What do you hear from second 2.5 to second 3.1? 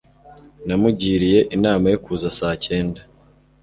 cyenda